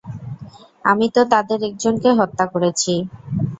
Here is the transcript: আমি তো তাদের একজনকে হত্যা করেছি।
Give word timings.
আমি 0.85 1.07
তো 1.15 1.21
তাদের 1.33 1.59
একজনকে 1.69 2.09
হত্যা 2.19 2.45
করেছি। 2.53 2.93